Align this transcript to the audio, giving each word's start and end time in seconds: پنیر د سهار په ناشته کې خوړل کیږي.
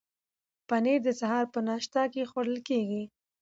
پنیر 0.67 0.99
د 1.05 1.09
سهار 1.19 1.45
په 1.53 1.59
ناشته 1.67 2.01
کې 2.13 2.29
خوړل 2.29 2.57
کیږي. 2.67 3.03